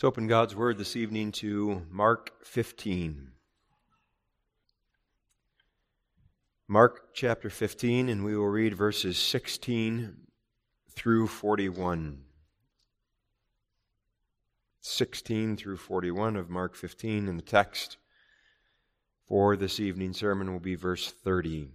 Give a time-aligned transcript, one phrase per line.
[0.00, 3.32] Let's open God's Word this evening to Mark 15.
[6.66, 10.16] Mark chapter 15, and we will read verses 16
[10.90, 12.22] through 41.
[14.80, 17.98] 16 through 41 of Mark 15, and the text
[19.28, 21.72] for this evening's sermon will be verse 30.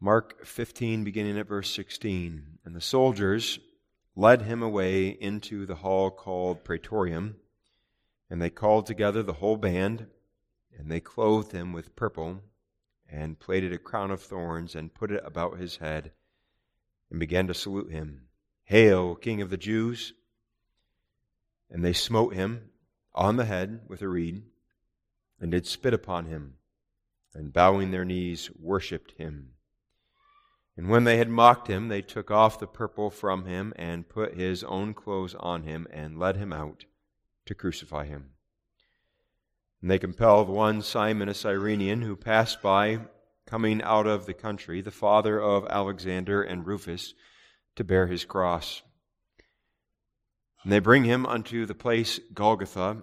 [0.00, 2.58] Mark 15, beginning at verse 16.
[2.64, 3.60] And the soldiers
[4.14, 7.36] led him away into the hall called Praetorium,
[8.28, 10.06] and they called together the whole band,
[10.76, 12.42] and they clothed him with purple,
[13.08, 16.12] and plaited a crown of thorns, and put it about his head,
[17.10, 18.28] and began to salute him.
[18.64, 20.14] Hail, King of the Jews!
[21.70, 22.70] And they smote him
[23.14, 24.44] on the head with a reed,
[25.40, 26.56] and did spit upon him,
[27.34, 29.54] and bowing their knees worshipped him.
[30.76, 34.34] And when they had mocked him, they took off the purple from him and put
[34.34, 36.86] his own clothes on him and led him out
[37.46, 38.30] to crucify him.
[39.82, 43.00] And they compelled one Simon, a Cyrenian, who passed by,
[43.46, 47.14] coming out of the country, the father of Alexander and Rufus,
[47.76, 48.82] to bear his cross.
[50.62, 53.02] And they bring him unto the place Golgotha,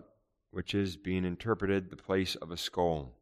[0.51, 3.13] which is being interpreted the place of a skull.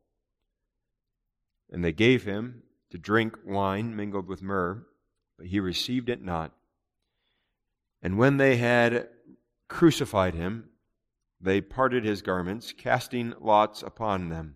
[1.69, 4.85] And they gave him to drink wine mingled with myrrh,
[5.37, 6.53] but he received it not.
[8.01, 9.09] And when they had
[9.67, 10.69] crucified him,
[11.39, 14.55] they parted his garments, casting lots upon them,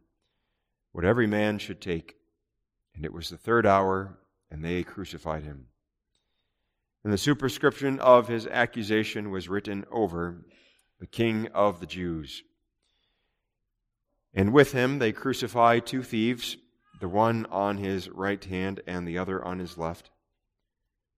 [0.92, 2.16] what every man should take.
[2.96, 4.18] And it was the third hour,
[4.50, 5.68] and they crucified him.
[7.04, 10.46] And the superscription of his accusation was written over
[11.00, 12.44] the King of the Jews.
[14.34, 16.58] And with him they crucified two thieves
[17.02, 20.12] the one on his right hand and the other on his left.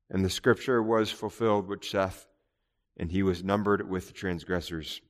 [0.09, 2.25] And the scripture was fulfilled which saith,
[2.97, 5.01] And he was numbered with the transgressors.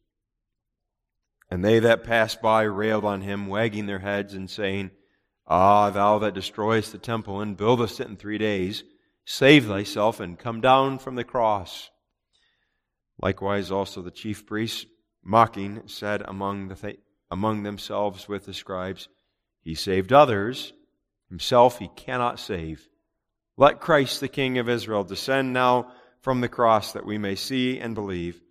[1.50, 4.92] And they that passed by railed on him, wagging their heads and saying,
[5.46, 8.84] Ah, thou that destroyest the temple and buildest it in three days,
[9.26, 11.92] save thyself and come down from the cross.
[13.22, 14.88] Likewise also the chief priests,
[15.24, 17.00] mocking, said among, the th-
[17.30, 19.08] among themselves with the scribes,
[19.64, 20.74] he saved others.
[21.30, 22.88] Himself he cannot save.
[23.58, 25.92] Let Christ, the King of Israel, descend now
[26.22, 28.42] from the cross that we may see and believe.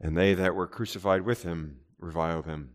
[0.00, 2.70] And they that were crucified with him reviled him.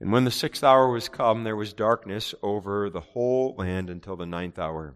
[0.00, 4.16] And when the sixth hour was come, there was darkness over the whole land until
[4.16, 4.94] the ninth hour.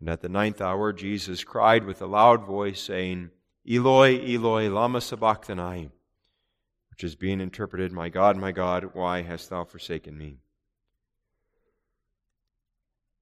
[0.00, 3.30] And at the ninth hour, Jesus cried with a loud voice, saying,
[3.68, 5.90] Eloi, Eloi, lama sabachthani,
[6.96, 10.38] which is being interpreted, My God, my God, why hast thou forsaken me?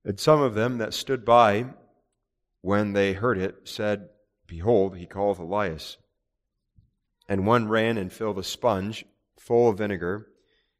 [0.05, 1.67] And some of them that stood by,
[2.61, 4.11] when they heard it, said,
[4.47, 5.97] Behold, he calleth Elias.
[7.29, 9.07] And one ran and filled a sponge
[9.41, 10.29] full of vinegar,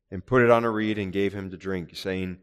[0.09, 2.39] and put it on a reed, and gave him to drink, saying,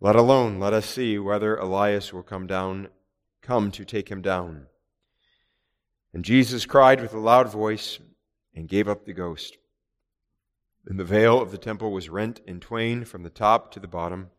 [0.00, 2.88] Let alone, let us see whether Elias will come down,
[3.42, 4.68] come to take him down.
[6.14, 7.98] And Jesus cried with a loud voice,
[8.54, 9.58] and gave up the ghost.
[10.86, 13.86] And the veil of the temple was rent in twain from the top to the
[13.86, 14.30] bottom.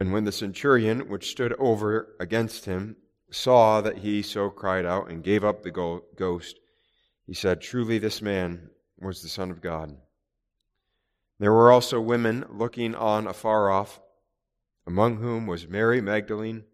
[0.00, 2.96] And when the centurion, which stood over against him,
[3.30, 6.60] saw that he so cried out and gave up the ghost,
[7.26, 9.96] he said, Truly this man was the Son of God.
[11.38, 14.00] There were also women looking on afar off,
[14.86, 16.64] among whom was Mary Magdalene,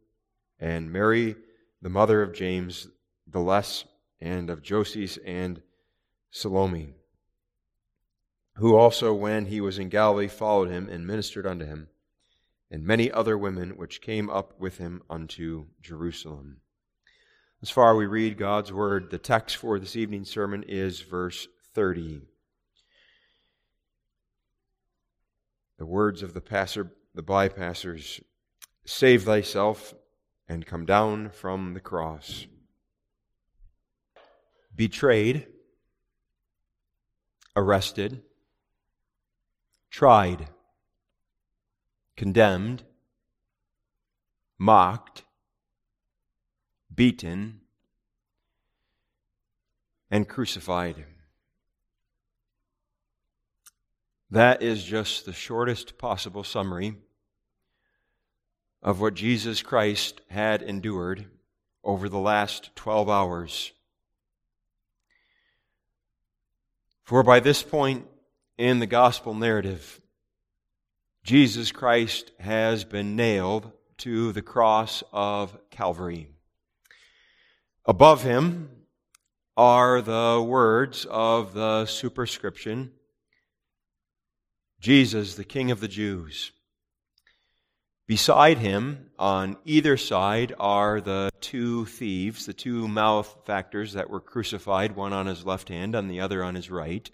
[0.61, 1.35] and Mary,
[1.81, 2.87] the mother of James
[3.27, 3.85] the Less,
[4.21, 5.61] and of Joses and
[6.31, 6.95] Salome
[8.57, 11.89] who also, when he was in Galilee, followed him and ministered unto him,
[12.71, 16.59] and many other women which came up with him unto Jerusalem.
[17.63, 22.23] As far we read God's word, the text for this evening's sermon is verse 30.
[25.79, 28.23] The words of the passer, the bypassers,
[28.85, 29.95] save thyself
[30.49, 32.47] and come down from the cross.
[34.75, 35.47] Betrayed,
[37.55, 38.23] arrested,
[39.93, 40.49] tried,
[42.17, 42.83] condemned,
[44.59, 45.23] mocked,
[46.93, 47.61] beaten,
[50.11, 51.05] and crucified.
[54.31, 56.97] That is just the shortest possible summary
[58.83, 61.27] of what Jesus Christ had endured
[61.85, 63.73] over the last 12 hours.
[67.05, 68.07] For by this point,
[68.59, 70.01] in the gospel narrative.
[71.25, 76.29] Jesus Christ has been nailed to the cross of Calvary.
[77.87, 78.71] Above him,
[79.57, 82.91] are the words of the superscription
[84.81, 86.51] Jesus, the King of the Jews.
[88.09, 94.97] Beside him, on either side, are the two thieves, the two malefactors that were crucified,
[94.97, 97.09] one on his left hand and the other on his right.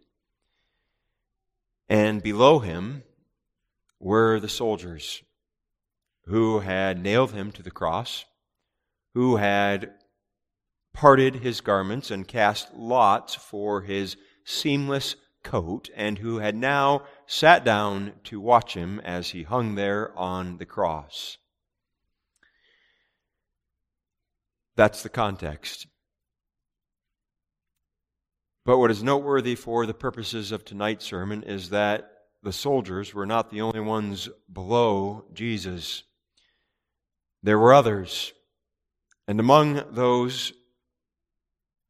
[1.89, 3.03] And below him
[3.99, 5.23] were the soldiers
[6.27, 8.27] who had nailed him to the cross,
[9.15, 9.95] who had
[10.93, 17.65] parted his garments and cast lots for his seamless coat, and who had now sat
[17.65, 21.39] down to watch him as he hung there on the cross.
[24.77, 25.87] That's the context.
[28.69, 32.11] But what is noteworthy for the purposes of tonight's sermon is that
[32.43, 36.03] the soldiers were not the only ones below Jesus.
[37.43, 38.35] There were others.
[39.27, 40.53] And among those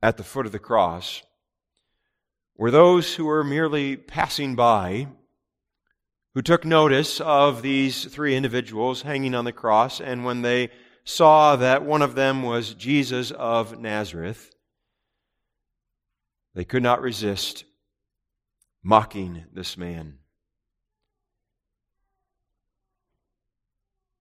[0.04, 1.24] at the foot of the cross
[2.56, 5.08] were those who were merely passing by,
[6.34, 10.70] who took notice of these three individuals hanging on the cross, and when they
[11.02, 14.54] saw that one of them was Jesus of Nazareth,
[16.54, 17.64] they could not resist
[18.82, 20.18] mocking this man.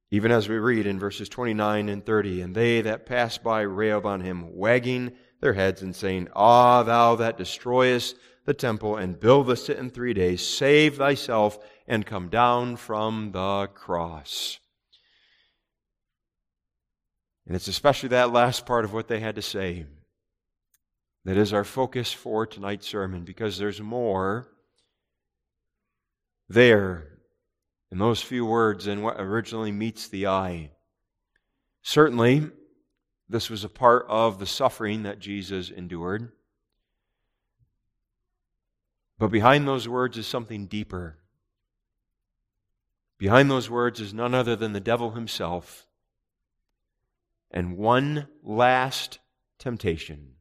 [0.09, 4.06] Even as we read in verses 29 and 30, and they that passed by railed
[4.06, 8.15] on him, wagging their heads and saying, Ah, thou that destroyest
[8.45, 13.68] the temple and buildest it in three days, save thyself and come down from the
[13.73, 14.59] cross.
[17.45, 19.85] And it's especially that last part of what they had to say
[21.27, 24.47] that is our focus for tonight's sermon because there's more
[26.47, 27.19] there
[27.91, 30.71] in those few words than what originally meets the eye.
[31.81, 32.50] Certainly,
[33.27, 36.31] this was a part of the suffering that Jesus endured.
[39.19, 41.18] But behind those words is something deeper.
[43.18, 45.88] Behind those words is none other than the devil himself.
[47.51, 49.19] And one last
[49.59, 50.36] temptation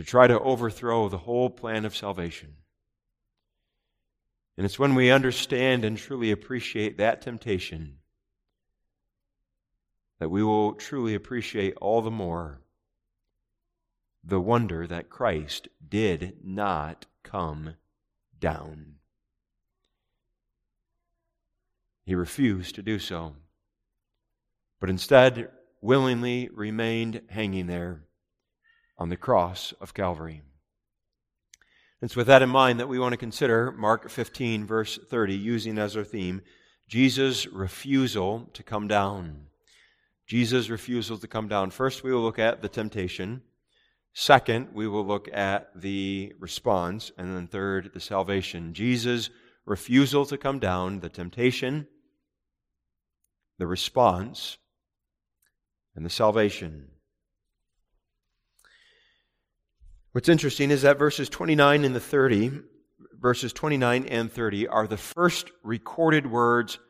[0.00, 2.54] to try to overthrow the whole plan of salvation.
[4.56, 7.98] And it's when we understand and truly appreciate that temptation
[10.18, 12.62] that we will truly appreciate all the more
[14.24, 17.74] the wonder that Christ did not come
[18.38, 18.94] down.
[22.06, 23.34] He refused to do so,
[24.80, 25.50] but instead
[25.82, 28.04] willingly remained hanging there
[29.00, 30.42] on the cross of Calvary.
[32.02, 35.78] It's with that in mind that we want to consider Mark 15, verse 30, using
[35.78, 36.42] as our theme
[36.86, 39.46] Jesus' refusal to come down.
[40.26, 41.70] Jesus' refusal to come down.
[41.70, 43.42] First, we will look at the temptation.
[44.12, 47.12] Second, we will look at the response.
[47.16, 48.74] And then third, the salvation.
[48.74, 49.30] Jesus'
[49.64, 51.86] refusal to come down, the temptation,
[53.58, 54.58] the response,
[55.94, 56.88] and the salvation.
[60.12, 62.50] What's interesting is that verses 29 and the 30,
[63.20, 66.80] verses 29 and 30 are the first recorded words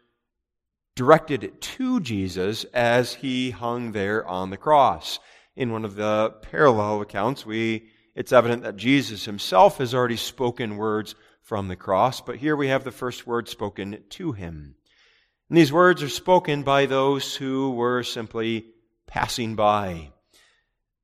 [0.96, 5.18] directed to Jesus as he hung there on the cross.
[5.54, 10.78] In one of the parallel accounts, we it's evident that Jesus himself has already spoken
[10.78, 14.76] words from the cross, but here we have the first word spoken to him.
[15.50, 18.66] And these words are spoken by those who were simply
[19.06, 20.10] passing by.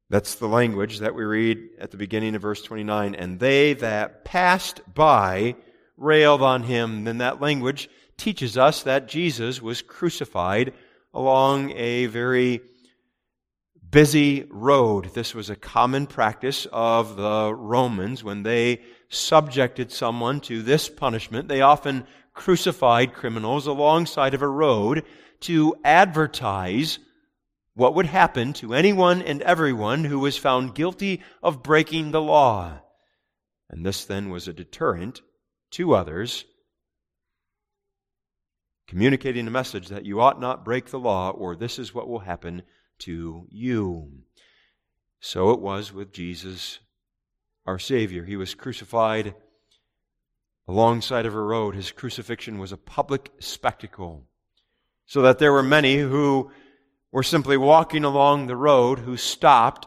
[0.08, 3.14] That's the language that we read at the beginning of verse 29.
[3.14, 5.56] And they that passed by
[5.96, 7.04] railed on him.
[7.04, 10.72] Then that language teaches us that Jesus was crucified
[11.12, 12.60] along a very
[13.90, 15.12] busy road.
[15.14, 21.48] This was a common practice of the Romans when they subjected someone to this punishment.
[21.48, 25.04] They often crucified criminals alongside of a road
[25.40, 26.98] to advertise
[27.76, 32.80] what would happen to anyone and everyone who was found guilty of breaking the law.
[33.68, 35.20] And this then was a deterrent
[35.72, 36.46] to others,
[38.88, 42.20] communicating a message that you ought not break the law, or this is what will
[42.20, 42.62] happen
[43.00, 44.10] to you.
[45.20, 46.78] So it was with Jesus,
[47.66, 48.24] our Savior.
[48.24, 49.34] He was crucified
[50.66, 51.74] alongside of a road.
[51.74, 54.24] His crucifixion was a public spectacle,
[55.04, 56.50] so that there were many who
[57.12, 59.86] were simply walking along the road who stopped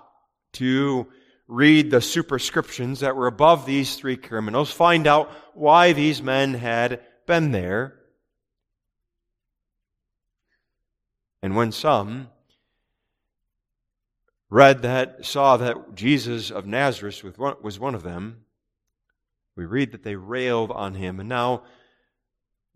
[0.53, 1.07] to
[1.47, 7.01] read the superscriptions that were above these three criminals, find out why these men had
[7.25, 7.95] been there.
[11.41, 12.29] And when some
[14.49, 17.23] read that, saw that Jesus of Nazareth
[17.61, 18.45] was one of them,
[19.55, 21.19] we read that they railed on him.
[21.19, 21.63] And now,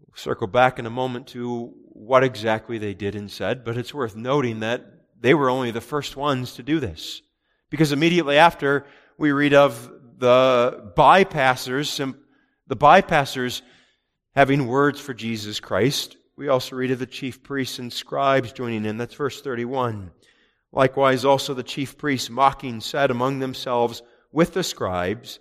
[0.06, 3.94] we'll circle back in a moment to what exactly they did and said, but it's
[3.94, 4.86] worth noting that
[5.20, 7.22] they were only the first ones to do this.
[7.70, 8.86] Because immediately after,
[9.18, 12.16] we read of the bypassers,
[12.68, 13.62] the bypassers
[14.36, 16.18] having words for Jesus Christ.
[16.36, 18.98] We also read of the chief priests and scribes joining in.
[18.98, 20.12] That's verse 31.
[20.72, 25.40] Likewise, also the chief priests mocking said among themselves with the scribes,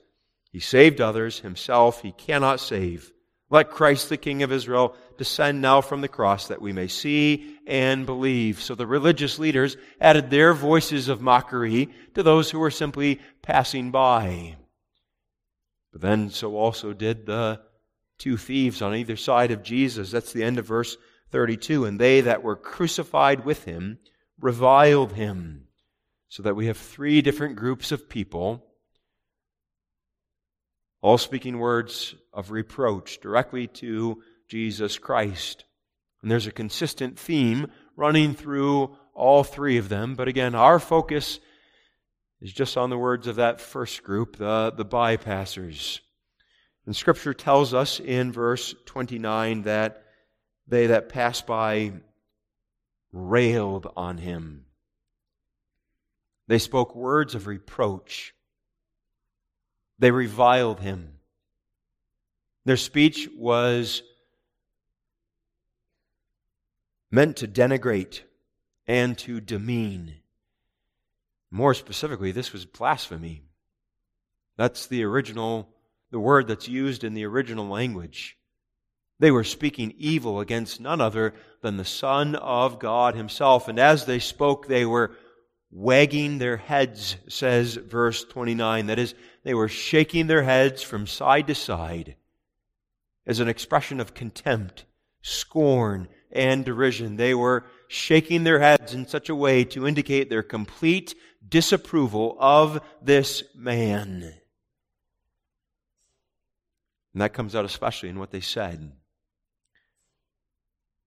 [0.51, 3.12] He saved others, himself he cannot save.
[3.53, 7.59] Let Christ the King of Israel descend now from the cross that we may see
[7.67, 8.63] and believe.
[8.63, 13.91] So the religious leaders added their voices of mockery to those who were simply passing
[13.91, 14.57] by.
[15.93, 17.61] But then so also did the
[18.17, 20.11] two thieves on either side of Jesus.
[20.11, 20.97] That's the end of verse
[21.31, 21.85] 32.
[21.85, 23.99] And they that were crucified with him
[24.41, 25.67] reviled him.
[26.31, 28.65] So that we have three different groups of people,
[31.03, 35.65] all speaking words of reproach directly to Jesus Christ.
[36.23, 40.15] And there's a consistent theme running through all three of them.
[40.15, 41.41] But again, our focus
[42.41, 46.01] is just on the words of that first group, the, the bypassers.
[46.87, 50.05] And Scripture tells us in verse 29 that
[50.67, 51.93] they that pass by
[53.13, 54.67] railed on him.
[56.49, 58.35] They spoke words of reproach.
[60.03, 61.13] They reviled him.
[62.65, 64.03] Their speech was
[67.09, 68.23] meant to denigrate
[68.89, 70.15] and to demean.
[71.53, 73.45] More specifically, this was blasphemy.
[74.57, 75.69] That's the original,
[76.11, 78.37] the word that's used in the original language.
[79.21, 83.69] They were speaking evil against none other than the Son of God Himself.
[83.69, 85.13] And as they spoke, they were
[85.71, 88.87] wagging their heads, says verse 29.
[88.87, 92.17] That is, they were shaking their heads from side to side
[93.27, 94.85] as an expression of contempt,
[95.21, 97.17] scorn, and derision.
[97.17, 101.15] They were shaking their heads in such a way to indicate their complete
[101.47, 104.35] disapproval of this man.
[107.13, 108.93] And that comes out especially in what they said.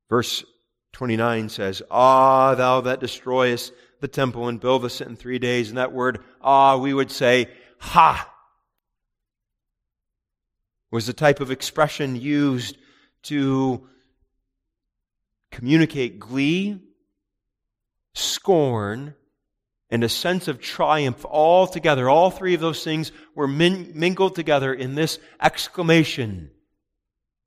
[0.10, 0.46] Verse
[0.94, 5.70] 29 says, Ah, thou that destroyest the temple and buildest it in three days.
[5.70, 8.32] And that word, ah, we would say, ha,
[10.92, 12.78] was the type of expression used
[13.24, 13.88] to
[15.52, 16.80] communicate glee,
[18.14, 19.16] scorn,
[19.90, 22.10] and a sense of triumph all together.
[22.10, 26.52] All three of those things were min- mingled together in this exclamation.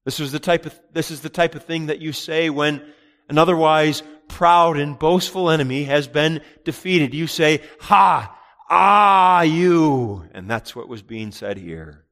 [0.05, 2.83] This is the type of, this is the type of thing that you say when
[3.29, 7.15] an otherwise proud and boastful enemy has been defeated.
[7.15, 8.38] You say, ha,
[8.69, 10.25] ah, you.
[10.33, 12.05] And that's what was being said here.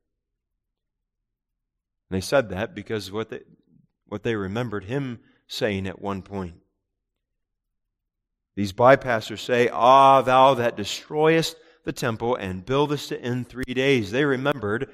[2.09, 3.41] And they said that because what they,
[4.07, 6.55] what they remembered him saying at one point.
[8.55, 14.11] These bypassers say, Ah, thou that destroyest the temple and buildest it in three days.
[14.11, 14.91] They remembered,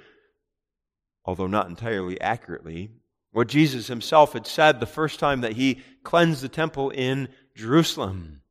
[1.25, 2.90] although not entirely accurately,
[3.31, 8.41] what Jesus himself had said the first time that he cleansed the temple in Jerusalem.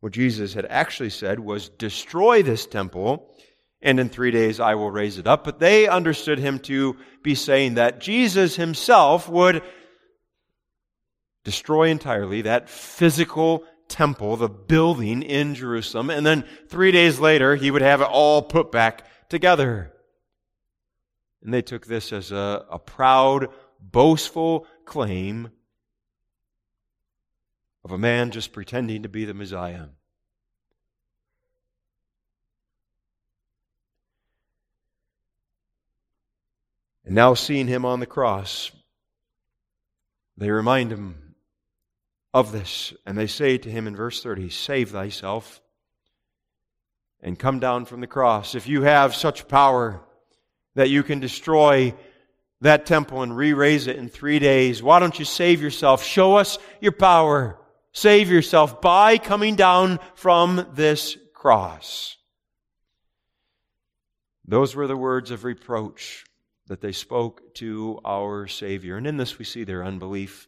[0.00, 3.34] What Jesus had actually said was, Destroy this temple,
[3.82, 5.44] and in three days I will raise it up.
[5.44, 9.62] But they understood him to be saying that Jesus himself would
[11.44, 17.70] destroy entirely that physical temple, the building in Jerusalem, and then three days later he
[17.70, 19.92] would have it all put back together.
[21.42, 23.48] And they took this as a, a proud,
[23.80, 25.50] boastful claim
[27.88, 29.86] of a man just pretending to be the Messiah.
[37.06, 38.70] And now seeing him on the cross,
[40.36, 41.34] they remind him
[42.34, 42.92] of this.
[43.06, 45.62] And they say to him in verse 30, Save thyself
[47.22, 48.54] and come down from the cross.
[48.54, 50.02] If you have such power
[50.74, 51.94] that you can destroy
[52.60, 56.04] that temple and re raise it in three days, why don't you save yourself?
[56.04, 57.57] Show us your power.
[57.98, 62.16] Save yourself by coming down from this cross.
[64.46, 66.24] Those were the words of reproach
[66.68, 68.96] that they spoke to our Savior.
[68.96, 70.46] And in this we see their unbelief.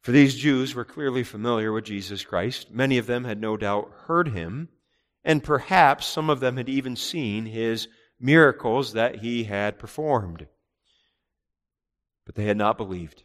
[0.00, 2.70] For these Jews were clearly familiar with Jesus Christ.
[2.70, 4.70] Many of them had no doubt heard him,
[5.22, 10.46] and perhaps some of them had even seen his miracles that he had performed.
[12.24, 13.24] But they had not believed.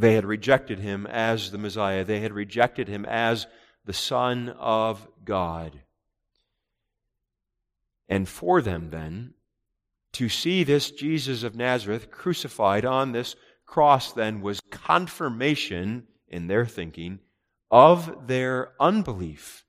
[0.00, 2.04] They had rejected him as the Messiah.
[2.04, 3.46] They had rejected him as
[3.84, 5.80] the Son of God.
[8.08, 9.34] And for them, then,
[10.12, 16.64] to see this Jesus of Nazareth crucified on this cross, then, was confirmation in their
[16.64, 17.18] thinking
[17.70, 19.66] of their unbelief.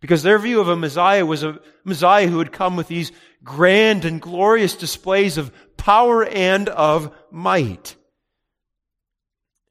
[0.00, 3.12] Because their view of a Messiah was a Messiah who would come with these
[3.44, 7.94] grand and glorious displays of power and of might.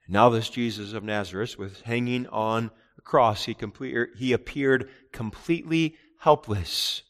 [0.08, 3.46] Now, this Jesus of Nazareth was hanging on a cross.
[3.46, 7.02] He, complete, he appeared completely helpless.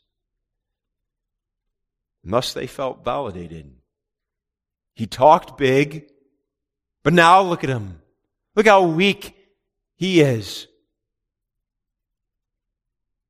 [2.23, 3.75] And thus, they felt validated.
[4.93, 6.09] He talked big,
[7.03, 8.01] but now look at him.
[8.55, 9.35] Look how weak
[9.97, 10.67] he is.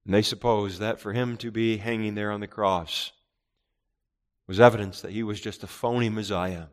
[0.05, 3.11] And they supposed that for him to be hanging there on the cross
[4.47, 6.65] was evidence that he was just a phony Messiah.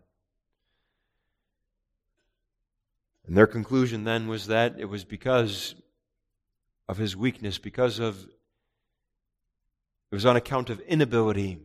[3.26, 5.74] And their conclusion then was that it was because
[6.88, 8.24] of his weakness, because of
[10.10, 11.58] it was on account of inability,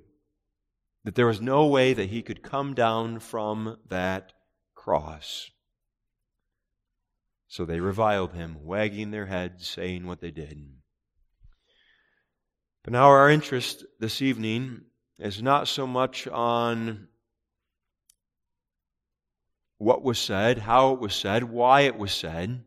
[1.03, 4.33] that there was no way that he could come down from that
[4.75, 5.49] cross.
[7.47, 10.59] So they reviled him, wagging their heads, saying what they did.
[12.83, 14.81] But now our interest this evening
[15.19, 17.07] is not so much on
[19.77, 22.63] what was said, how it was said, why it was said.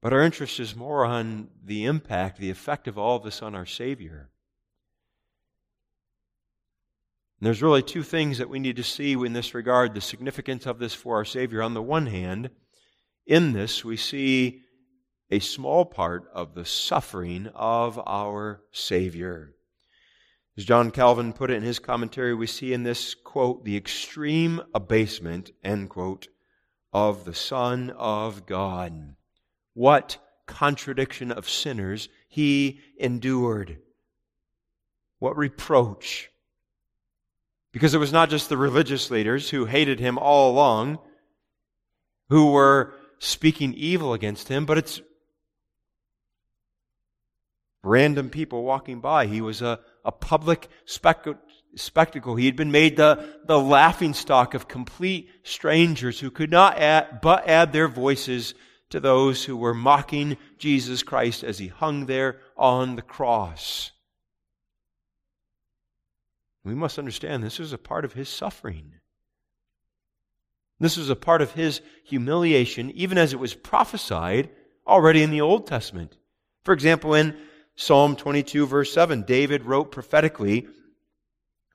[0.00, 3.54] But our interest is more on the impact, the effect of all of this on
[3.54, 4.30] our Savior.
[7.38, 10.66] And there's really two things that we need to see in this regard the significance
[10.66, 11.62] of this for our Savior.
[11.62, 12.50] On the one hand,
[13.26, 14.62] in this, we see
[15.30, 19.54] a small part of the suffering of our Savior.
[20.56, 24.60] As John Calvin put it in his commentary, we see in this quote the extreme
[24.74, 26.28] abasement, end quote,
[26.92, 29.16] of the Son of God.
[29.72, 33.78] What contradiction of sinners he endured.
[35.18, 36.30] What reproach.
[37.72, 40.98] Because it was not just the religious leaders who hated him all along,
[42.28, 45.00] who were speaking evil against him, but it's
[47.82, 49.26] random people walking by.
[49.26, 52.36] He was a, a public spectacle.
[52.36, 57.20] He had been made the, the laughing stock of complete strangers who could not add,
[57.20, 58.54] but add their voices
[58.90, 63.90] to those who were mocking Jesus Christ as he hung there on the cross.
[66.64, 68.92] We must understand this was a part of his suffering.
[70.78, 74.50] This was a part of his humiliation, even as it was prophesied
[74.86, 76.16] already in the Old Testament.
[76.64, 77.36] For example, in
[77.76, 80.68] Psalm 22, verse 7, David wrote prophetically,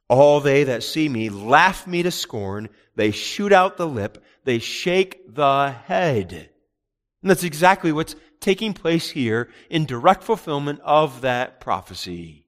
[0.09, 4.59] All they that see me laugh me to scorn, they shoot out the lip, they
[4.59, 6.49] shake the head.
[7.21, 12.47] And that's exactly what's taking place here in direct fulfillment of that prophecy.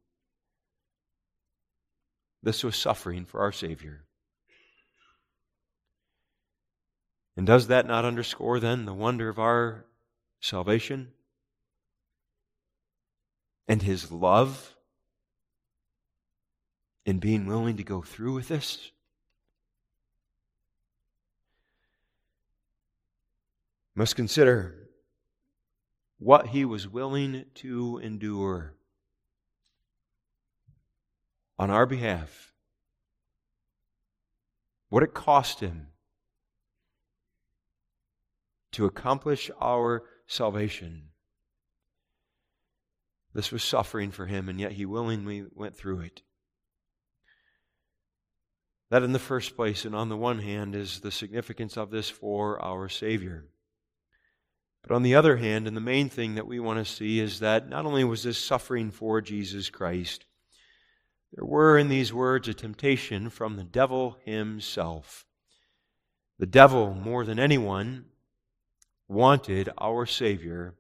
[2.41, 4.05] This was suffering for our Savior.
[7.35, 9.85] And does that not underscore then the wonder of our
[10.39, 11.11] salvation?
[13.69, 14.75] And his love
[17.05, 18.91] in being willing to go through with this?
[23.95, 24.89] Must consider
[26.17, 28.73] what he was willing to endure
[31.59, 32.53] on our behalf,
[34.89, 35.87] what it cost him
[38.71, 41.08] to accomplish our salvation.
[43.39, 46.23] This was suffering for him, and yet he willingly went through it.
[48.89, 52.09] That, in the first place, and on the one hand, is the significance of this
[52.09, 53.45] for our Savior.
[54.83, 57.39] But on the other hand, and the main thing that we want to see is
[57.39, 60.25] that not only was this suffering for Jesus Christ,
[61.31, 65.25] there were in these words a temptation from the devil himself.
[66.39, 68.03] The devil, more than anyone,
[69.07, 70.75] wanted our Savior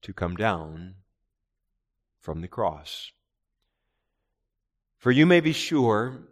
[0.00, 0.94] to come down
[2.26, 3.12] from the cross.
[4.98, 6.22] For you may be sure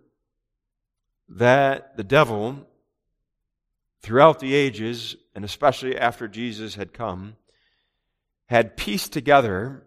[1.29, 2.67] that the devil,
[4.03, 7.37] throughout the ages, and especially after Jesus had come,
[8.47, 9.85] had pieced together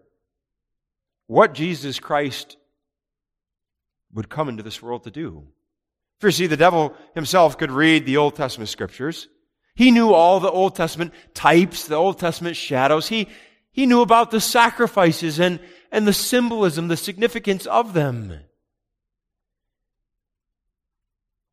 [1.26, 2.56] what Jesus Christ
[4.14, 5.46] would come into this world to do.
[6.20, 9.28] For you see, the devil himself could read the Old Testament scriptures.
[9.74, 13.08] He knew all the Old Testament types, the Old Testament shadows.
[13.08, 13.28] He,
[13.72, 15.60] he knew about the sacrifices and,
[15.90, 18.40] and the symbolism, the significance of them.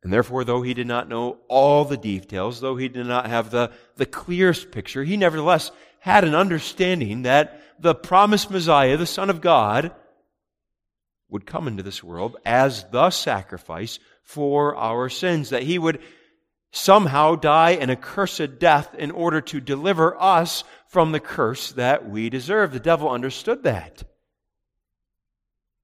[0.02, 3.50] And therefore, though he did not know all the details, though he did not have
[3.50, 9.30] the, the clearest picture, he nevertheless had an understanding that the promised Messiah, the Son
[9.30, 9.92] of God,
[11.28, 16.00] would come into this world as the sacrifice for our sins, that he would
[16.70, 22.30] somehow die an accursed death in order to deliver us from the curse that we
[22.30, 22.72] deserve.
[22.72, 24.04] The devil understood that.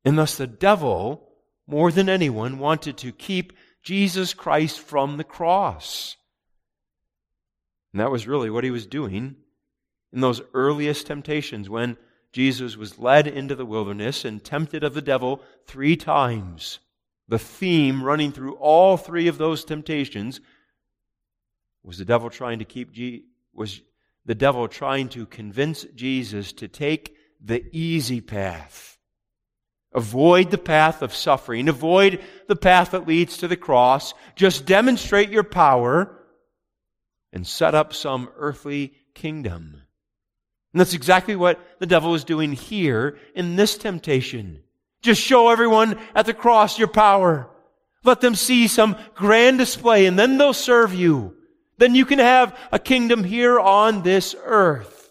[0.05, 1.29] And thus the devil,
[1.67, 6.17] more than anyone, wanted to keep Jesus Christ from the cross.
[7.93, 9.37] And that was really what he was doing
[10.13, 11.97] in those earliest temptations when
[12.33, 16.79] Jesus was led into the wilderness and tempted of the devil three times.
[17.29, 20.41] The theme running through all three of those temptations
[21.83, 23.83] was the devil trying to keep Je- was
[24.25, 28.92] the devil trying to convince Jesus to take the easy path.
[29.95, 31.69] Avoid the path of suffering.
[31.69, 34.15] Avoid the path that leads to the cross.
[34.37, 36.19] Just demonstrate your power
[37.33, 39.83] and set up some earthly kingdom.
[40.73, 44.63] And that's exactly what the devil is doing here in this temptation.
[45.03, 47.51] Just show everyone at the cross your power.
[48.05, 51.37] Let them see some grand display and then they'll serve you.
[51.77, 55.11] Then you can have a kingdom here on this earth.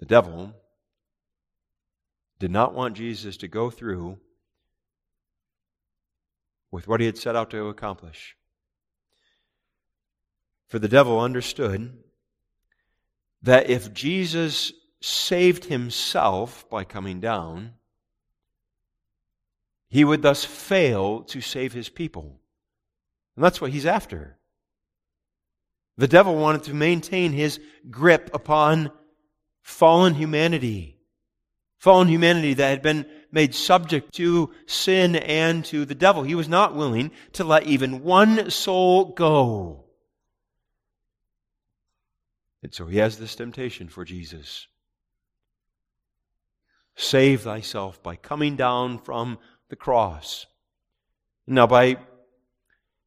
[0.00, 0.54] The devil
[2.40, 4.18] did not want Jesus to go through
[6.70, 8.34] with what he had set out to accomplish.
[10.66, 11.98] For the devil understood
[13.42, 14.72] that if Jesus
[15.02, 17.74] saved himself by coming down,
[19.88, 22.40] he would thus fail to save his people.
[23.36, 24.38] And that's what he's after.
[25.98, 28.92] The devil wanted to maintain his grip upon
[29.60, 30.99] fallen humanity.
[31.80, 36.22] Fallen humanity that had been made subject to sin and to the devil.
[36.22, 39.86] He was not willing to let even one soul go.
[42.62, 44.66] And so he has this temptation for Jesus.
[46.96, 49.38] Save thyself by coming down from
[49.70, 50.44] the cross.
[51.46, 51.96] Now, by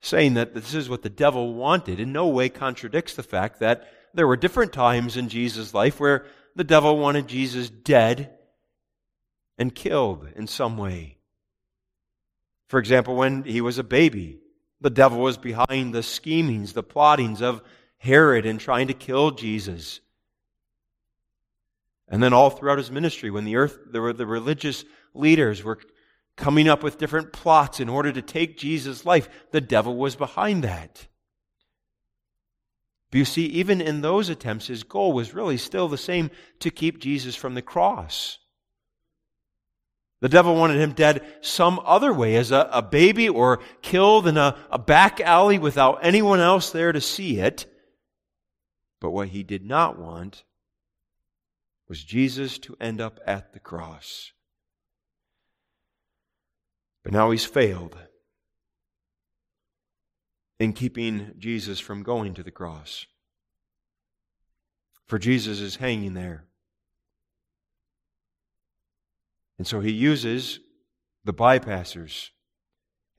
[0.01, 3.87] saying that this is what the devil wanted in no way contradicts the fact that
[4.15, 8.31] there were different times in Jesus' life where the devil wanted Jesus dead
[9.57, 11.17] and killed in some way.
[12.67, 14.39] For example, when he was a baby,
[14.81, 17.61] the devil was behind the schemings, the plottings of
[17.97, 20.01] Herod in trying to kill Jesus.
[22.07, 25.79] And then all throughout his ministry, when the earth, were the religious leaders were
[26.35, 30.63] coming up with different plots in order to take Jesus' life, the devil was behind
[30.63, 31.07] that.
[33.11, 36.71] But you see, even in those attempts, his goal was really still the same to
[36.71, 38.39] keep Jesus from the cross.
[40.23, 44.37] The devil wanted him dead some other way, as a, a baby or killed in
[44.37, 47.65] a, a back alley without anyone else there to see it.
[49.01, 50.45] But what he did not want
[51.89, 54.31] was Jesus to end up at the cross.
[57.03, 57.97] But now he's failed
[60.57, 63.07] in keeping Jesus from going to the cross.
[65.05, 66.45] For Jesus is hanging there.
[69.57, 70.59] And so he uses
[71.23, 72.29] the bypassers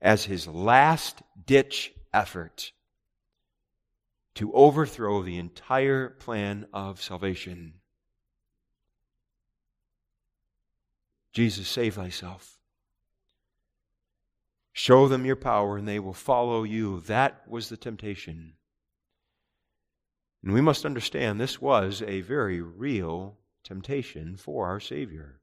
[0.01, 2.73] as his last ditch effort
[4.35, 7.75] to overthrow the entire plan of salvation.
[11.33, 12.59] Jesus, save thyself.
[14.73, 17.01] Show them your power and they will follow you.
[17.01, 18.55] That was the temptation.
[20.43, 25.41] And we must understand this was a very real temptation for our Savior.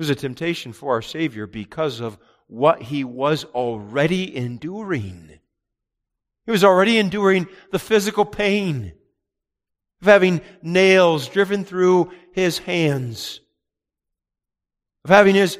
[0.00, 5.38] It was a temptation for our Savior because of what he was already enduring.
[6.46, 8.94] He was already enduring the physical pain
[10.00, 13.42] of having nails driven through his hands,
[15.04, 15.58] of having his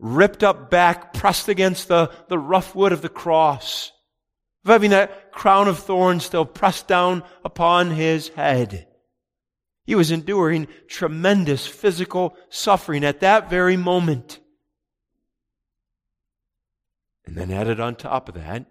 [0.00, 3.92] ripped up back pressed against the, the rough wood of the cross,
[4.64, 8.88] of having that crown of thorns still pressed down upon his head.
[9.86, 14.40] He was enduring tremendous physical suffering at that very moment.
[17.24, 18.66] And then added on top of that,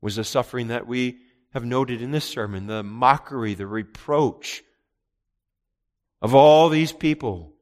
[0.00, 1.18] was the suffering that we
[1.52, 4.62] have noted in this sermon the mockery, the reproach
[6.22, 7.52] of all these people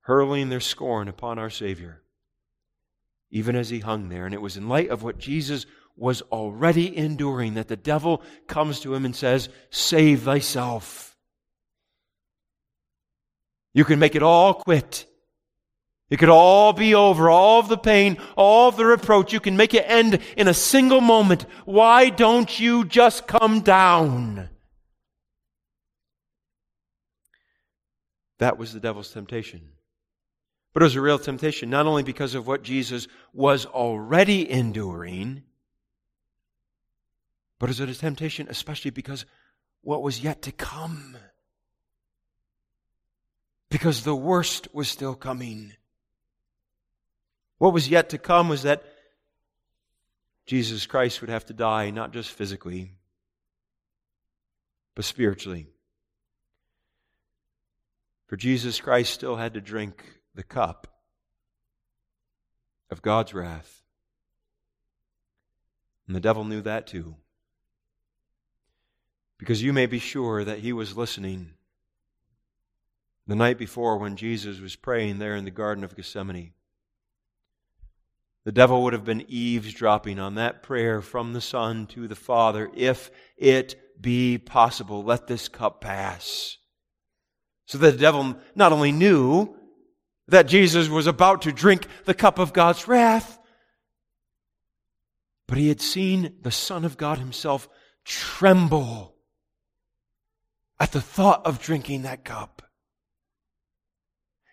[0.00, 2.02] hurling their scorn upon our Savior,
[3.30, 4.26] even as he hung there.
[4.26, 5.66] And it was in light of what Jesus
[6.02, 11.16] was already enduring that the devil comes to him and says, Save thyself.
[13.72, 15.06] You can make it all quit.
[16.10, 19.32] It could all be over, all of the pain, all of the reproach.
[19.32, 21.46] You can make it end in a single moment.
[21.66, 24.50] Why don't you just come down?
[28.40, 29.68] That was the devil's temptation.
[30.74, 35.44] But it was a real temptation, not only because of what Jesus was already enduring,
[37.62, 39.24] but is it a temptation especially because
[39.82, 41.16] what was yet to come.
[43.70, 45.72] Because the worst was still coming.
[47.58, 48.82] What was yet to come was that
[50.44, 52.96] Jesus Christ would have to die, not just physically,
[54.96, 55.68] but spiritually.
[58.26, 60.02] For Jesus Christ still had to drink
[60.34, 60.88] the cup
[62.90, 63.82] of God's wrath.
[66.08, 67.14] And the devil knew that too.
[69.42, 71.54] Because you may be sure that he was listening
[73.26, 76.52] the night before when Jesus was praying there in the Garden of Gethsemane.
[78.44, 82.70] The devil would have been eavesdropping on that prayer from the Son to the Father.
[82.76, 86.58] If it be possible, let this cup pass.
[87.66, 89.56] So the devil not only knew
[90.28, 93.40] that Jesus was about to drink the cup of God's wrath,
[95.48, 97.68] but he had seen the Son of God himself
[98.04, 99.11] tremble
[100.82, 102.60] at the thought of drinking that cup.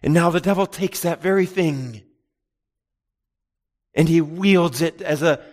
[0.03, 2.03] And now the devil takes that very thing
[3.95, 5.43] and he wields it as a,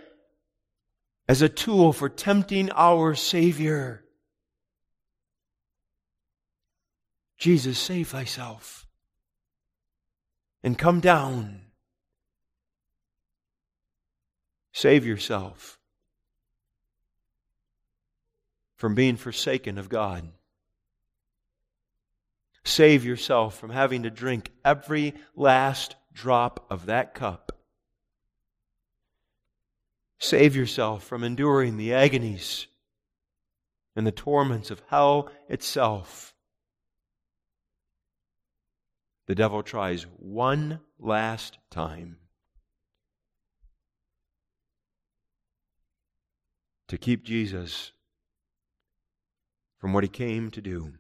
[1.27, 4.05] as a tool for tempting our Savior.
[7.39, 8.87] Jesus, save thyself
[10.63, 11.63] and come down.
[14.75, 15.79] Save yourself
[18.77, 20.33] from being forsaken of God.
[22.67, 27.57] Save yourself from having to drink every last drop of that cup
[30.19, 32.67] Save yourself from enduring the agonies
[33.95, 36.35] and the torments of hell itself.
[39.27, 42.19] The devil tries one last time
[46.89, 47.93] to keep Jesus
[49.79, 50.95] from what he came to do.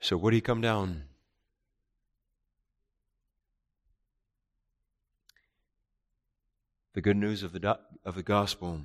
[0.00, 1.04] So, would he come down?
[6.94, 8.80] The good news of the, of the gospel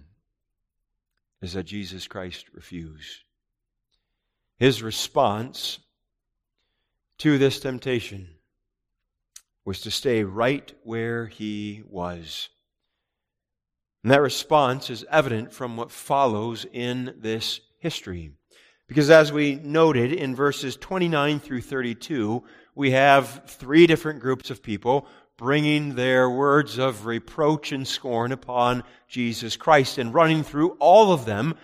[1.42, 3.24] is that Jesus Christ refused.
[4.58, 5.80] His response
[7.20, 8.30] to this temptation
[9.66, 12.50] was to stay right where he was.
[14.04, 18.34] And that response is evident from what follows in this history.
[18.88, 22.44] Because as we noted in verses 29 through 32,
[22.76, 28.84] we have three different groups of people bringing their words of reproach and scorn upon
[29.08, 29.98] Jesus Christ.
[29.98, 31.56] And running through all of them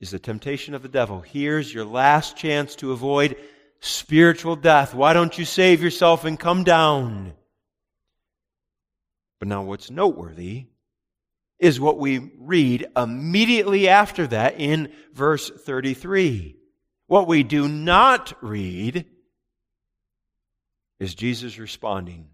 [0.00, 1.20] is the temptation of the devil.
[1.20, 3.36] Here's your last chance to avoid
[3.80, 4.94] spiritual death.
[4.94, 7.34] Why don't you save yourself and come down?
[9.38, 10.66] But now, what's noteworthy
[11.60, 16.56] is what we read immediately after that in verse 33.
[17.06, 19.04] What we do not read
[20.98, 22.30] is Jesus responding.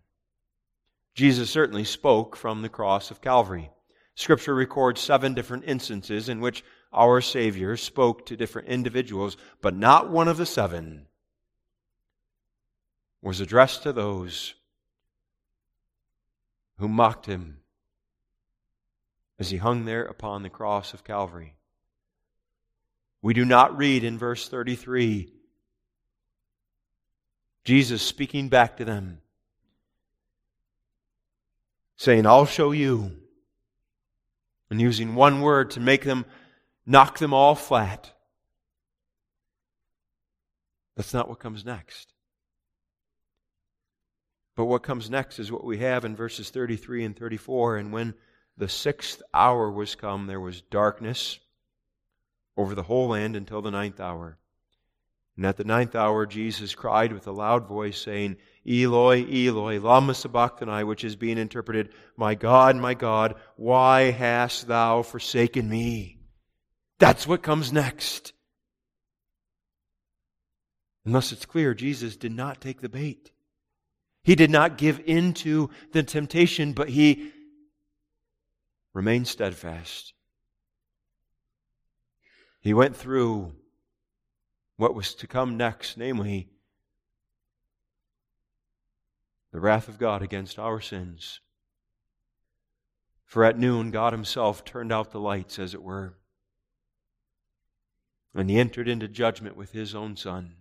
[1.14, 3.70] Jesus certainly spoke from the cross of Calvary.
[4.14, 10.10] Scripture records seven different instances in which our Savior spoke to different individuals, but not
[10.10, 11.06] one of the seven
[13.22, 14.54] was addressed to those
[16.78, 17.58] who mocked him
[19.38, 21.54] as he hung there upon the cross of Calvary.
[23.22, 25.32] We do not read in verse 33
[27.64, 29.20] Jesus speaking back to them
[31.96, 33.10] saying, I'll show you.
[34.70, 36.24] And using one word to make them
[36.84, 38.12] knock them all flat.
[40.96, 42.12] That's not what comes next.
[44.56, 47.76] But what comes next is what we have in verses 33 and 34.
[47.76, 48.14] And when
[48.56, 51.38] the sixth hour was come, there was darkness
[52.56, 54.38] over the whole land until the ninth hour.
[55.36, 60.14] And at the ninth hour, Jesus cried with a loud voice, saying, Eloi, Eloi, lama
[60.14, 66.18] sabachthani, which is being interpreted, My God, my God, why hast thou forsaken me?
[66.98, 68.32] That's what comes next.
[71.04, 73.30] Unless it's clear, Jesus did not take the bait.
[74.24, 77.30] He did not give in to the temptation, but he
[78.96, 80.14] remained steadfast.
[82.62, 83.52] He went through
[84.78, 86.48] what was to come next, namely
[89.52, 91.40] the wrath of God against our sins.
[93.26, 96.16] For at noon, God Himself turned out the lights, as it were,
[98.34, 100.54] and He entered into judgment with His own Son.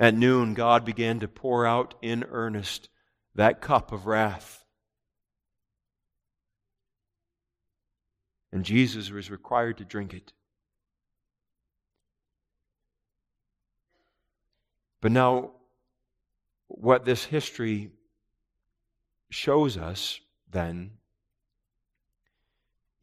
[0.00, 2.88] At noon, God began to pour out in earnest
[3.34, 4.63] that cup of wrath.
[8.54, 10.32] And Jesus was required to drink it.
[15.00, 15.50] But now,
[16.68, 17.90] what this history
[19.28, 20.92] shows us then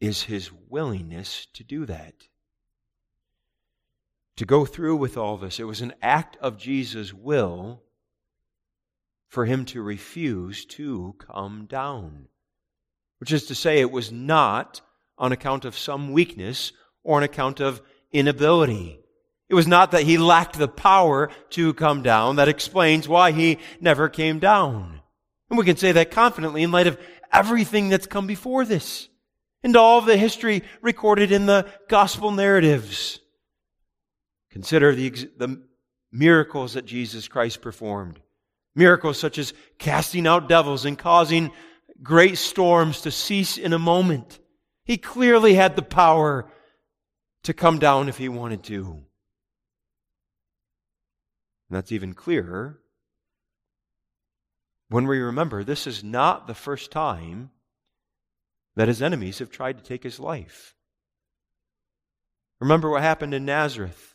[0.00, 2.14] is his willingness to do that.
[4.36, 5.60] To go through with all this.
[5.60, 7.82] It was an act of Jesus' will
[9.28, 12.28] for him to refuse to come down.
[13.18, 14.80] Which is to say, it was not
[15.18, 16.72] on account of some weakness
[17.02, 17.80] or on account of
[18.12, 18.98] inability.
[19.48, 22.36] It was not that he lacked the power to come down.
[22.36, 25.00] That explains why he never came down.
[25.50, 26.98] And we can say that confidently in light of
[27.30, 29.08] everything that's come before this
[29.62, 33.20] and all of the history recorded in the gospel narratives.
[34.50, 35.62] Consider the, the
[36.10, 38.20] miracles that Jesus Christ performed.
[38.74, 41.50] Miracles such as casting out devils and causing
[42.02, 44.38] great storms to cease in a moment.
[44.84, 46.50] He clearly had the power
[47.44, 49.04] to come down if he wanted to.
[51.68, 52.80] And that's even clearer
[54.88, 57.50] when we remember this is not the first time
[58.76, 60.74] that his enemies have tried to take his life.
[62.60, 64.14] Remember what happened in Nazareth,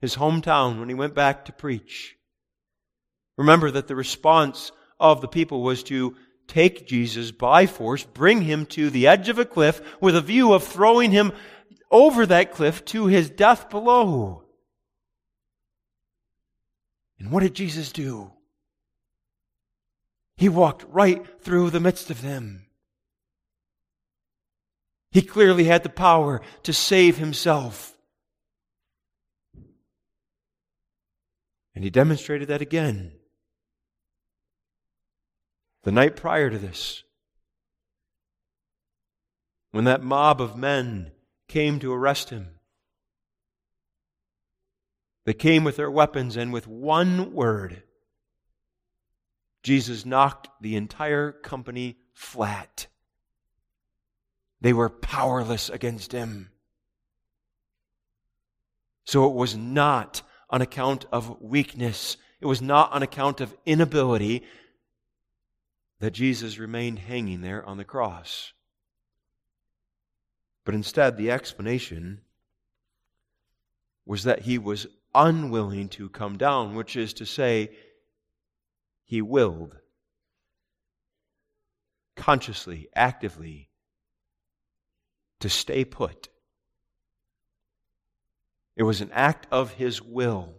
[0.00, 2.16] his hometown, when he went back to preach.
[3.36, 6.16] Remember that the response of the people was to
[6.48, 10.52] take Jesus by force, bring him to the edge of a cliff with a view
[10.52, 11.32] of throwing him
[11.90, 14.42] over that cliff to his death below.
[17.18, 18.32] And what did Jesus do?
[20.36, 22.66] He walked right through the midst of them.
[25.10, 27.96] He clearly had the power to save himself.
[31.74, 33.17] And he demonstrated that again.
[35.88, 37.02] The night prior to this,
[39.70, 41.12] when that mob of men
[41.48, 42.48] came to arrest him,
[45.24, 47.84] they came with their weapons, and with one word,
[49.62, 52.86] Jesus knocked the entire company flat.
[54.60, 56.50] They were powerless against him.
[59.06, 60.20] So it was not
[60.50, 64.44] on account of weakness, it was not on account of inability
[66.00, 68.52] that Jesus remained hanging there on the cross.
[70.64, 72.20] But instead, the explanation
[74.04, 77.70] was that he was unwilling to come down, which is to say,
[79.04, 79.76] he willed
[82.14, 83.70] consciously, actively
[85.40, 86.28] to stay put.
[88.76, 90.54] It was an act of his will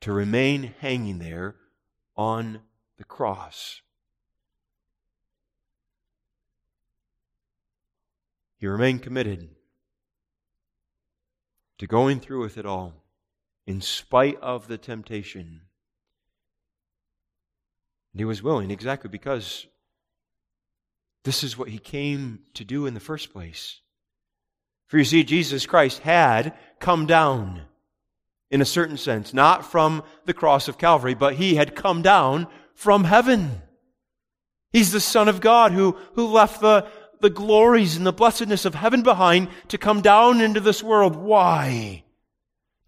[0.00, 1.56] to remain hanging there
[2.16, 2.60] on
[3.00, 3.80] the cross.
[8.58, 9.48] He remained committed
[11.78, 12.92] to going through with it all
[13.66, 15.62] in spite of the temptation.
[18.12, 19.66] And he was willing exactly because
[21.24, 23.80] this is what he came to do in the first place.
[24.88, 27.62] For you see, Jesus Christ had come down
[28.50, 32.46] in a certain sense, not from the cross of Calvary, but he had come down
[32.74, 33.62] from heaven.
[34.72, 36.86] He's the Son of God who, who left the,
[37.20, 41.16] the glories and the blessedness of heaven behind to come down into this world.
[41.16, 42.04] Why?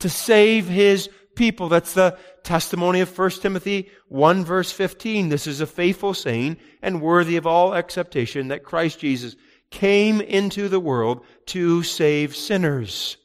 [0.00, 1.68] To save his people.
[1.68, 5.28] That's the testimony of 1 Timothy 1 verse 15.
[5.28, 9.36] This is a faithful saying and worthy of all acceptation that Christ Jesus
[9.70, 13.16] came into the world to save sinners.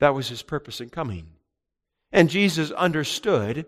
[0.00, 1.28] That was his purpose in coming.
[2.12, 3.66] And Jesus understood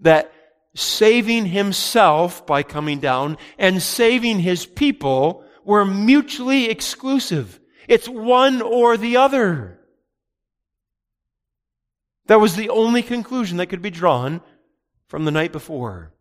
[0.00, 0.32] that
[0.74, 7.58] saving himself by coming down and saving his people were mutually exclusive.
[7.88, 9.80] It's one or the other.
[12.26, 14.42] That was the only conclusion that could be drawn
[15.08, 16.12] from the night before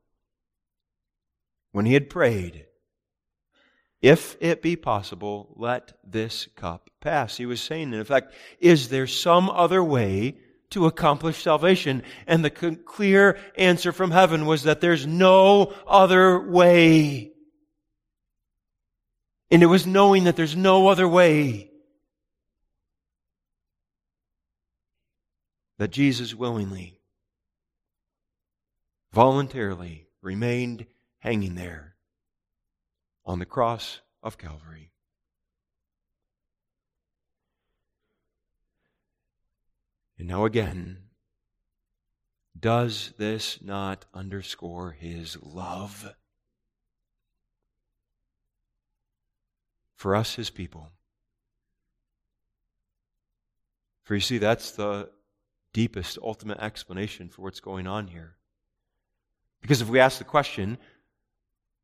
[1.71, 2.65] when he had prayed,
[4.01, 7.37] If it be possible, let this cup pass.
[7.37, 10.37] He was saying, in effect, is there some other way
[10.71, 12.03] to accomplish salvation.
[12.25, 17.31] And the clear answer from heaven was that there's no other way.
[19.49, 21.71] And it was knowing that there's no other way
[25.77, 26.99] that Jesus willingly,
[29.13, 30.85] voluntarily remained
[31.19, 31.95] hanging there
[33.25, 34.91] on the cross of Calvary.
[40.17, 40.97] And now again,
[42.59, 46.15] does this not underscore his love
[49.95, 50.91] for us, his people?
[54.03, 55.09] For you see, that's the
[55.73, 58.35] deepest, ultimate explanation for what's going on here.
[59.61, 60.77] Because if we ask the question,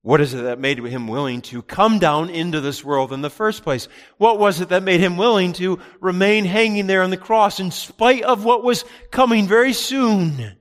[0.04, 3.30] what is it that made him willing to come down into this world in the
[3.30, 3.88] first place?
[4.18, 7.72] What was it that made him willing to remain hanging there on the cross in
[7.72, 10.58] spite of what was coming very soon?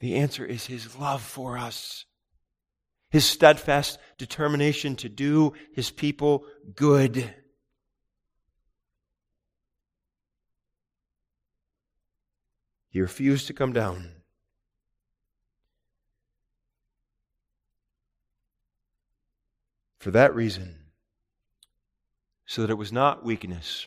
[0.00, 2.04] The answer is his love for us.
[3.10, 7.34] His steadfast determination to do his people good.
[12.90, 14.21] He refused to come down.
[20.02, 20.74] For that reason,
[22.44, 23.86] so that it was not weakness,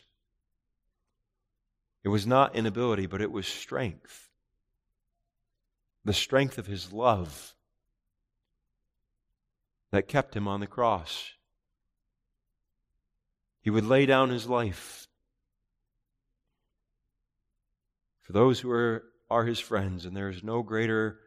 [2.02, 4.30] it was not inability, but it was strength.
[6.06, 7.54] The strength of his love
[9.90, 11.32] that kept him on the cross.
[13.60, 15.08] He would lay down his life
[18.22, 21.20] for those who are, are his friends, and there is no greater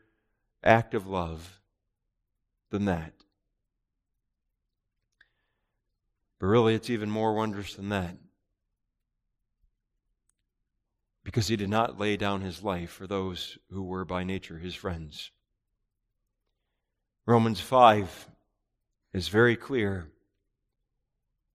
[0.63, 1.61] act of love
[2.71, 3.18] than that.
[6.39, 8.15] But really, it's even more wondrous than that.
[11.23, 14.73] Because he did not lay down his life for those who were by nature his
[14.73, 15.31] friends.
[17.25, 18.27] Romans 5
[19.13, 20.07] is very clear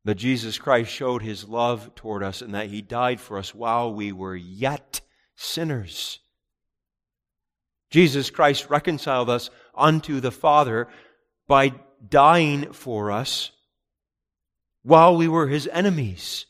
[0.04, 3.92] that Jesus Christ showed his love toward us and that he died for us while
[3.92, 5.00] we were yet
[5.34, 6.20] sinners.
[7.90, 10.88] Jesus Christ reconciled us unto the Father
[11.48, 11.72] by
[12.06, 13.50] dying for us
[14.84, 16.46] while we were his enemies.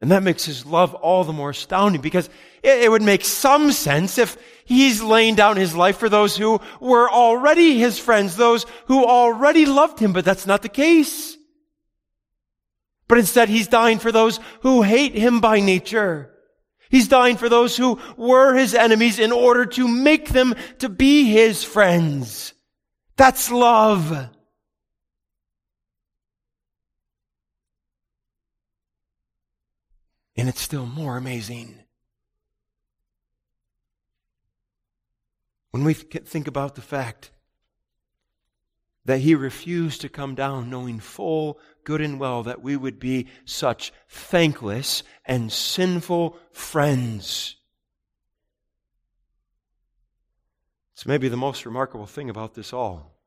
[0.00, 2.28] And that makes his love all the more astounding because
[2.62, 7.10] it, would make some sense if he's laying down his life for those who were
[7.10, 11.36] already his friends, those who already loved him, but that's not the case.
[13.08, 16.30] But instead, he's dying for those who hate him by nature.
[16.90, 21.24] He's dying for those who were his enemies in order to make them to be
[21.24, 22.54] his friends.
[23.16, 24.30] That's love.
[30.38, 31.80] And it's still more amazing.
[35.72, 37.32] When we think about the fact
[39.04, 43.26] that he refused to come down knowing full good and well that we would be
[43.44, 47.56] such thankless and sinful friends.
[50.94, 53.17] It's maybe the most remarkable thing about this all.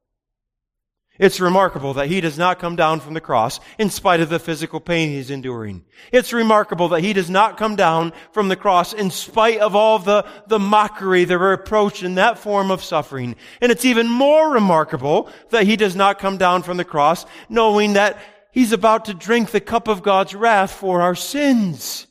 [1.22, 4.40] It's remarkable that he does not come down from the cross in spite of the
[4.40, 5.84] physical pain he's enduring.
[6.12, 10.00] It's remarkable that he does not come down from the cross in spite of all
[10.00, 13.36] the, the mockery, the reproach, in that form of suffering.
[13.62, 17.94] And it's even more remarkable that he does not come down from the cross knowing
[17.94, 18.18] that
[18.52, 22.08] he's about to drink the cup of God's wrath for our sins.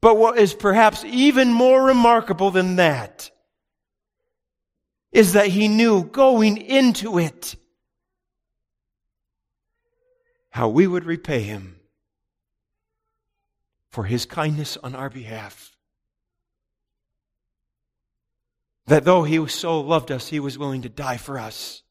[0.00, 3.30] But what is perhaps even more remarkable than that
[5.16, 7.56] is that he knew going into it
[10.50, 11.80] how we would repay him
[13.88, 15.74] for his kindness on our behalf.
[18.88, 21.82] That though he so loved us, he was willing to die for us.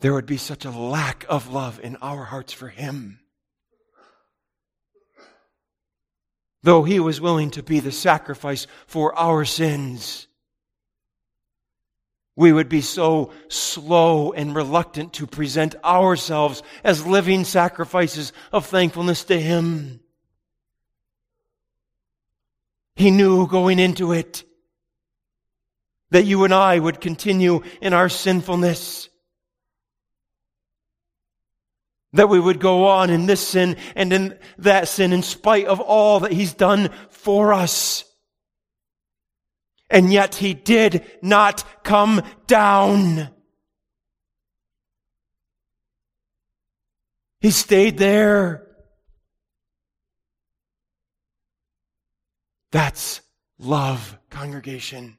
[0.00, 3.21] There would be such a lack of love in our hearts for him.
[6.62, 10.28] Though he was willing to be the sacrifice for our sins,
[12.34, 19.24] we would be so slow and reluctant to present ourselves as living sacrifices of thankfulness
[19.24, 20.00] to him.
[22.96, 24.44] He knew going into it
[26.10, 29.08] that you and I would continue in our sinfulness
[32.12, 35.80] that we would go on in this sin and in that sin in spite of
[35.80, 38.04] all that He's done for us.
[39.88, 43.30] And yet He did not come down.
[47.40, 48.66] He stayed there.
[52.70, 53.20] That's
[53.58, 55.18] love, congregation.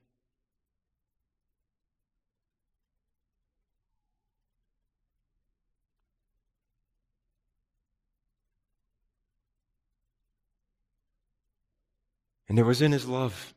[12.53, 13.55] And it was in his love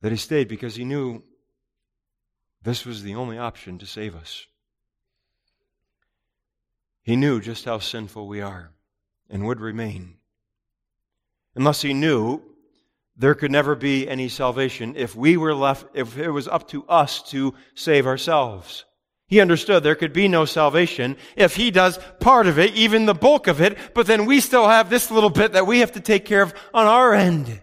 [0.00, 1.22] that he stayed because he knew
[2.60, 4.48] this was the only option to save us.
[7.04, 8.72] He knew just how sinful we are
[9.28, 10.16] and would remain.
[11.54, 12.42] Unless he knew
[13.14, 16.84] there could never be any salvation if we were left, if it was up to
[16.88, 18.86] us to save ourselves.
[19.30, 23.14] He understood there could be no salvation if he does part of it, even the
[23.14, 26.00] bulk of it, but then we still have this little bit that we have to
[26.00, 27.60] take care of on our end.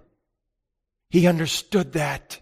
[1.09, 2.39] He understood that.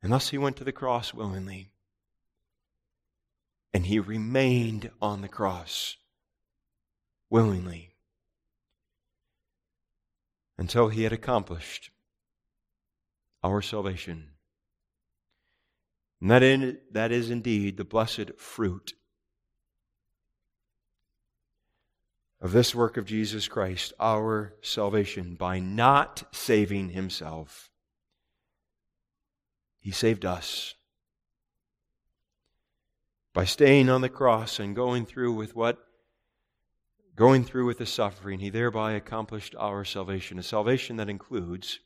[0.00, 1.72] And thus he went to the cross willingly.
[3.72, 5.96] And he remained on the cross
[7.30, 7.96] willingly
[10.56, 11.90] until he had accomplished
[13.42, 14.33] our salvation.
[16.24, 18.94] And that, in, that is indeed the blessed fruit
[22.40, 27.68] of this work of Jesus Christ, our salvation, by not saving himself.
[29.80, 30.76] He saved us.
[33.34, 35.76] By staying on the cross and going through with what
[37.14, 41.80] going through with the suffering, he thereby accomplished our salvation, a salvation that includes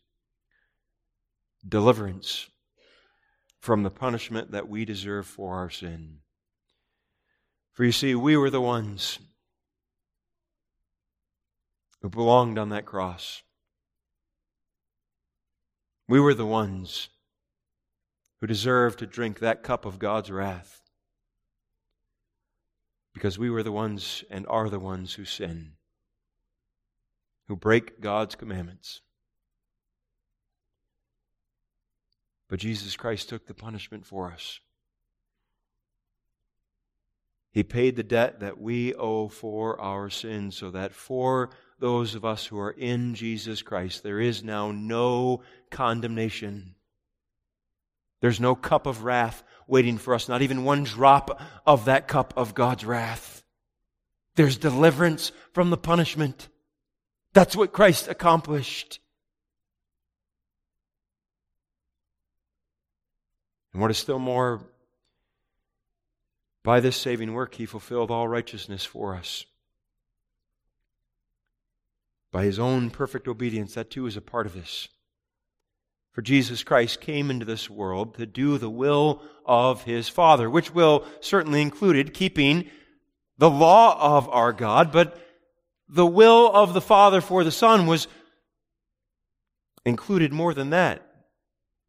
[1.68, 2.48] deliverance
[3.60, 6.18] from the punishment that we deserve for our sin.
[7.72, 9.18] For you see, we were the ones
[12.00, 13.42] who belonged on that cross.
[16.08, 17.08] We were the ones
[18.40, 20.82] who deserved to drink that cup of God's wrath
[23.12, 25.72] because we were the ones and are the ones who sin,
[27.48, 29.00] who break God's commandments.
[32.48, 34.60] But Jesus Christ took the punishment for us.
[37.50, 42.24] He paid the debt that we owe for our sins, so that for those of
[42.24, 46.74] us who are in Jesus Christ, there is now no condemnation.
[48.20, 52.34] There's no cup of wrath waiting for us, not even one drop of that cup
[52.36, 53.42] of God's wrath.
[54.34, 56.48] There's deliverance from the punishment.
[57.32, 59.00] That's what Christ accomplished.
[63.72, 64.62] And what is still more,
[66.64, 69.44] by this saving work, he fulfilled all righteousness for us.
[72.30, 74.88] By his own perfect obedience, that too is a part of this.
[76.12, 80.74] For Jesus Christ came into this world to do the will of his Father, which
[80.74, 82.68] will certainly included keeping
[83.38, 85.18] the law of our God, but
[85.88, 88.08] the will of the Father for the Son was
[89.86, 91.07] included more than that.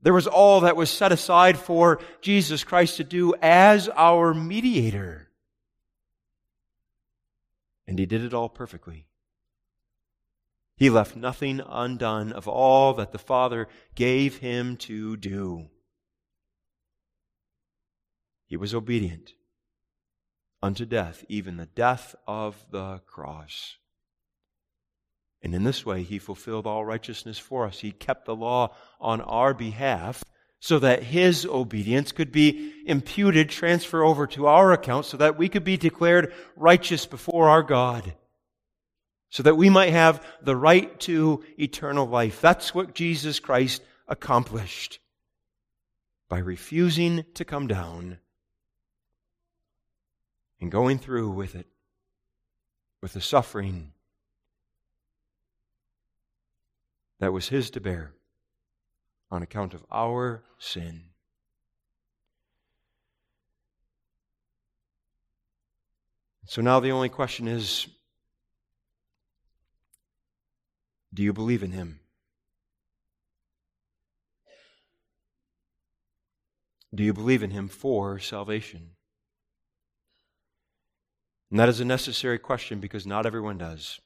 [0.01, 5.29] There was all that was set aside for Jesus Christ to do as our mediator.
[7.85, 9.07] And he did it all perfectly.
[10.77, 15.67] He left nothing undone of all that the Father gave him to do.
[18.45, 19.33] He was obedient
[20.63, 23.75] unto death, even the death of the cross.
[25.41, 27.79] And in this way, he fulfilled all righteousness for us.
[27.79, 30.23] He kept the law on our behalf
[30.59, 35.47] so that his obedience could be imputed, transfer over to our account, so that we
[35.47, 38.13] could be declared righteous before our God
[39.29, 42.41] so that we might have the right to eternal life.
[42.41, 44.99] That's what Jesus Christ accomplished
[46.27, 48.17] by refusing to come down
[50.59, 51.67] and going through with it,
[53.01, 53.93] with the suffering
[57.19, 58.13] that was his to bear
[59.31, 61.03] on account of our sin.
[66.45, 67.87] So now the only question is
[71.13, 71.99] Do you believe in him?
[76.93, 78.91] Do you believe in him for salvation?
[81.51, 83.99] And that is a necessary question because not everyone does.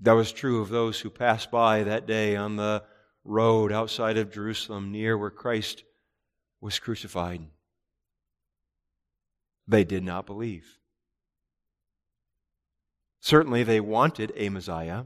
[0.00, 2.82] That was true of those who passed by that day on the
[3.24, 5.84] road outside of Jerusalem near where Christ
[6.60, 7.42] was crucified.
[9.68, 10.66] They did not believe.
[13.20, 15.04] Certainly, they wanted a Messiah,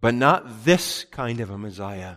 [0.00, 2.16] but not this kind of a Messiah.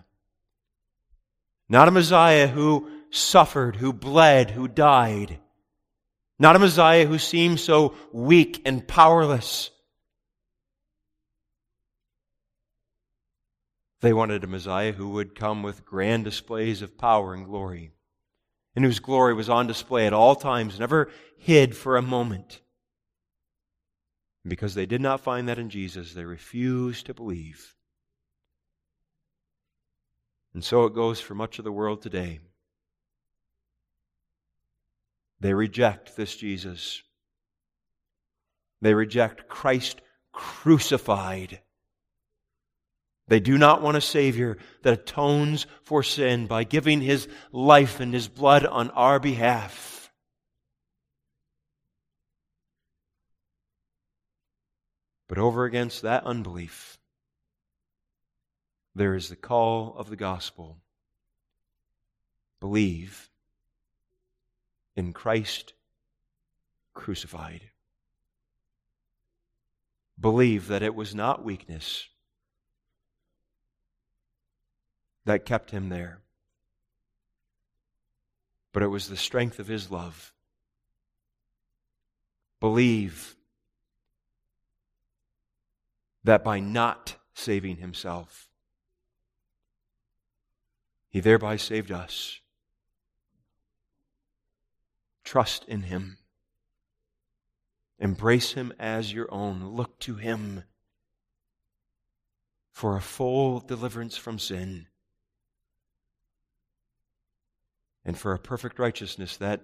[1.67, 5.39] Not a Messiah who suffered, who bled, who died.
[6.37, 9.71] Not a Messiah who seemed so weak and powerless.
[14.05, 17.89] They wanted a Messiah who would come with grand displays of power and glory,
[18.75, 22.61] and whose glory was on display at all times, never hid for a moment.
[24.47, 27.73] Because they did not find that in Jesus, they refused to believe.
[30.53, 32.41] And so it goes for much of the world today.
[35.39, 37.01] They reject this Jesus.
[38.83, 39.99] They reject Christ
[40.31, 41.59] crucified.
[43.27, 48.13] They do not want a Savior that atones for sin by giving His life and
[48.13, 50.11] His blood on our behalf.
[55.27, 56.99] But over against that unbelief,
[58.93, 60.77] there is the call of the gospel.
[62.59, 63.29] Believe
[64.95, 65.73] in Christ
[66.93, 67.71] crucified.
[70.19, 72.07] Believe that it was not weakness
[75.25, 76.19] that kept him there,
[78.71, 80.31] but it was the strength of his love.
[82.59, 83.35] Believe
[86.23, 88.49] that by not saving himself,
[91.09, 92.39] he thereby saved us.
[95.23, 96.17] Trust in him.
[97.97, 99.65] Embrace him as your own.
[99.65, 100.63] Look to him
[102.71, 104.87] for a full deliverance from sin
[108.05, 109.61] and for a perfect righteousness that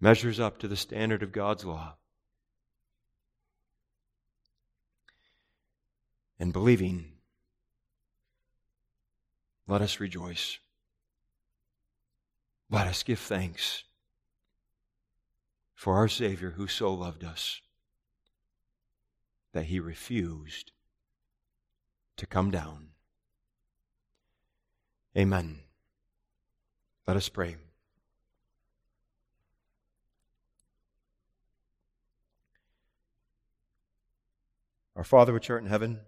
[0.00, 1.96] measures up to the standard of God's law.
[6.38, 7.12] And believing,
[9.68, 10.58] let us rejoice.
[12.70, 13.84] Let us give thanks
[15.74, 17.60] for our Savior who so loved us
[19.52, 20.72] that he refused
[22.16, 22.88] to come down.
[25.16, 25.58] Amen.
[27.06, 27.56] Let us pray.
[34.96, 36.00] Our Father which art in heaven,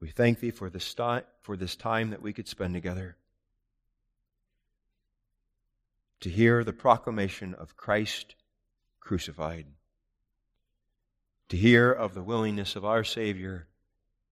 [0.00, 0.94] we thank thee for this,
[1.40, 3.16] for this time that we could spend together
[6.20, 8.34] to hear the proclamation of Christ
[8.98, 9.66] crucified,
[11.48, 13.68] to hear of the willingness of our Savior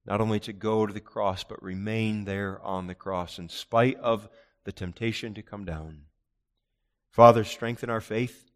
[0.04, 3.96] not only to go to the cross, but remain there on the cross in spite
[3.98, 4.28] of
[4.66, 6.02] the temptation to come down.
[7.10, 8.50] Father, strengthen our faith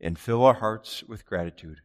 [0.00, 1.80] and fill our hearts with gratitude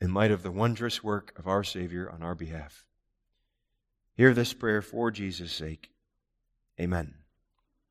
[0.00, 2.84] in light of the wondrous work of our Savior on our behalf.
[4.16, 5.92] Hear this prayer for Jesus' sake.
[6.78, 7.23] Amen.